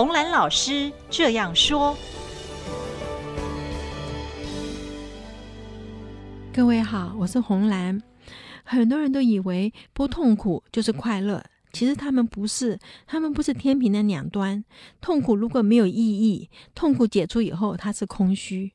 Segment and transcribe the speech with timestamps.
[0.00, 1.94] 红兰老师这样说
[6.54, 8.02] ：“各位好，我是红兰。
[8.64, 11.44] 很多人都以为不痛苦就是快乐，
[11.74, 14.64] 其实他们不是，他们不是天平的两端。
[15.02, 18.72] 痛苦如果没有意义，痛苦解除以后，它是空虚。”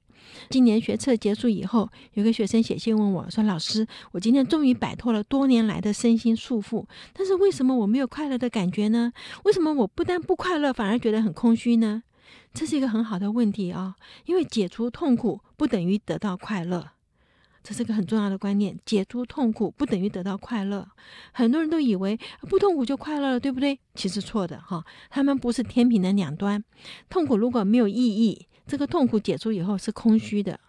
[0.50, 9.12] 今年学测结束以后，有个学生写信问我说：“老师，我今天终于摆脱了多年来的身心束缚，但是为什么我没有快乐的感觉呢？
[9.44, 12.04] 为什么我不但不快乐，反而觉得很空虚呢？”
[12.54, 16.90] 这是一个很好的问题啊，因为解除痛苦不等于得到快乐，
[17.62, 18.80] 这是个很重要的观念。
[18.86, 20.88] 解除痛苦不等于得到快乐，
[21.34, 23.78] 很多人都以为不痛苦就快乐了，对不对？
[23.94, 26.64] 其实错的哈，他们不是天平的两端。
[27.10, 30.60] 痛苦如果没有意义，这个痛苦解除以后是空虚的。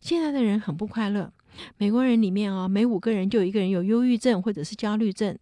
[0.00, 1.32] 现在的人很不快乐。
[1.76, 5.36] 美国人里面哦，每五个人就有一个人有忧郁症或者是焦虑症。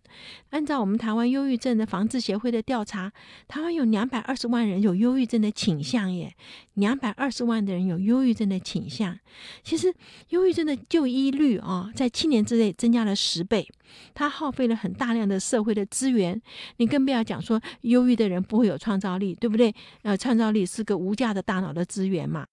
[0.51, 3.13] 按照我们台湾忧郁症的防治协会的调查，
[3.47, 6.35] 台湾有两百二十万人有忧郁症的倾向耶。
[6.75, 9.19] 两百二十万的人有忧郁症的倾向。
[9.63, 9.95] 其实，
[10.29, 13.67] 忧郁症的就医率啊，在七年之内增加了十倍。
[14.15, 16.41] 它耗费了很大量的社会的资源。
[16.77, 19.75] 你更不要讲说，忧郁的人不会有创造力，对不对？
[20.03, 22.47] 呃，创造力是个无价的大脑的资源嘛。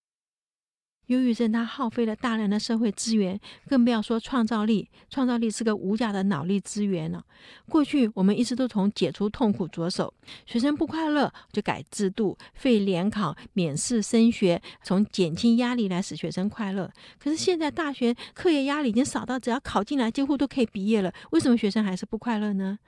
[1.08, 4.90] 忧郁症它耗费了大量的社会资源，更不要说创造力。
[5.10, 7.24] 创造力是个无价的脑力资源了。
[7.70, 10.14] 过去我们一直都从解除痛苦着手，
[10.46, 16.90] 学生不快乐就改制度，废联考，免试升学，从减轻压力来使学生快乐。
[17.20, 22.80] 可是现在大学课业压力已经少到只要考进来几乎都可以毕业了，为什么学生还是不快乐呢？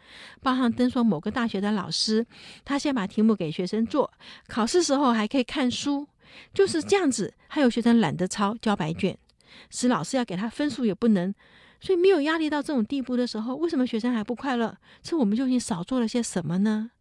[0.42, 2.26] 报上登说某个大学的老师，
[2.64, 4.12] 他先把题目给学生做，
[4.48, 6.08] 考试时候还可以看书。
[6.54, 9.18] 就是这样子，还有学生懒得抄交白卷，
[9.70, 11.34] 使老师要给他分数也不能，
[11.80, 14.78] 所以没有压力到这种地步的时候，为什么学生还不快乐？
[15.04, 16.92] 是我们究竟少做了些什么呢？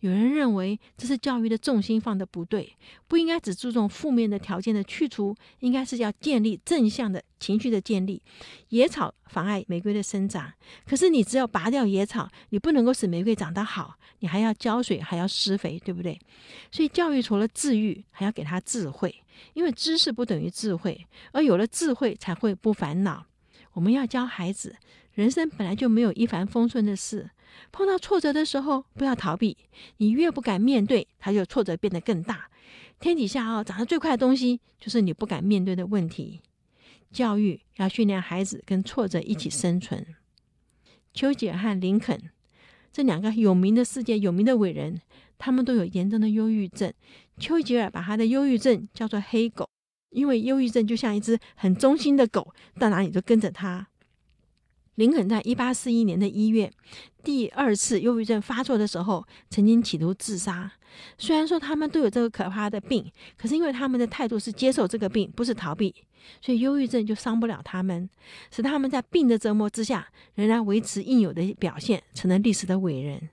[0.00, 2.76] 有人认为这是教育的重心放得不对，
[3.08, 8.22] 不应该只注重负面的条件的去除，应该是要建立正向的情绪的建立。
[8.68, 10.52] 野草妨碍玫瑰的生长，
[10.86, 16.18] 可是你只有拔掉野草，你不能够使玫瑰长得好，你还要浇水，还要施肥，对不对？
[16.70, 19.22] 所以教育除了治愈，还要给他智慧，
[19.54, 23.26] 因为知识不等于智慧，而有了智慧才会不烦恼。
[23.72, 24.76] 我们要教孩子，
[25.16, 27.30] 人生本来就没有一帆风顺的事。
[27.72, 29.56] 碰到挫折的时候，不要逃避。
[29.96, 32.50] 你越不敢面对，它就挫折变得更大。
[33.00, 36.42] 天底下啊、哦，长得最快的东西，就是你不敢面对的问题。
[37.10, 40.06] 教育要训练孩子跟挫折一起生存。
[41.14, 42.20] 丘吉尔和林肯
[42.92, 45.00] 这两个有名的世界有名的伟人，
[45.38, 46.92] 他们都有严重的忧郁症。
[47.38, 49.66] 丘吉尔把他的忧郁症叫做“黑狗”，
[50.12, 53.88] 因为忧郁症就像一只很忠心的狗，到哪里都跟着他。
[54.96, 56.70] 林肯在一八四一年的一月，
[57.22, 60.72] 第二次忧郁症发作的时候，曾经企图自杀。
[61.18, 65.94] 虽然说他们都有这个可怕的病，可是因为他们的态度是接受这个病，不是逃避，
[66.40, 68.08] 所以忧郁症就伤不了他们，
[68.50, 73.28] 使他们在病的折磨之下，仍然维持应有的表现，成了历史的伟人。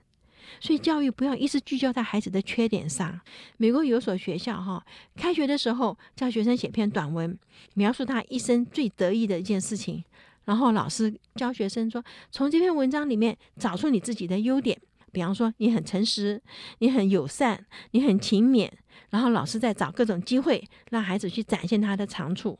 [0.60, 3.18] 所以教育不要一直聚焦在孩子的缺点上。
[3.56, 4.84] 美国有所学校哈，
[5.16, 7.38] 开学的时候叫学生写篇短文，
[7.72, 10.04] 描述他一生最得意的一件事情。
[10.44, 14.80] 然后老师教学生说：“从这篇文章里面找出你自己的优点，
[15.12, 16.42] 比方说你很诚实，
[16.78, 18.70] 你很友善，你很勤勉。”
[19.10, 22.58] 然后老师再找各种机会让孩子去展现他的长处。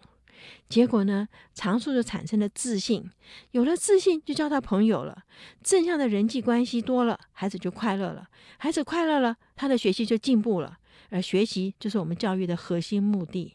[0.68, 3.10] 结果呢，长处就产生了自信，
[3.52, 5.22] 有了自信就交到朋友了，
[5.62, 8.28] 正向的人际关系多了，孩子就快乐了。
[8.58, 10.78] 孩子快乐了，他的学习就进步了。
[11.10, 13.54] 而学习就是我们教育的核心目的。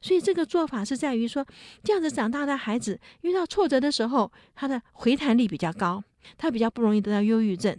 [0.00, 1.46] 所以这个做法是在于说，
[1.82, 6.02] 这样子长大的孩子遇到挫折的时候，他的回弹力比较高，
[6.36, 7.76] 他比较不容易得到忧郁症，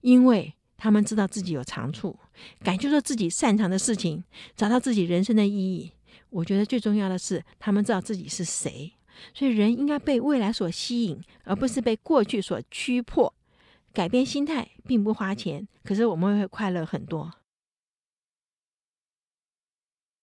[0.00, 2.18] 因为他们知道自己有长处，
[2.62, 4.22] 敢去做自己擅长的事情，
[4.56, 5.92] 找到自己人生的意义。
[6.30, 8.92] 我觉得最重要的是，他们知道自己是谁。
[9.32, 13.32] 所以人应该被未来所吸引，而不是被过去所驱迫。
[13.92, 17.30] 改变心态并不花钱，可是我们会快乐很多。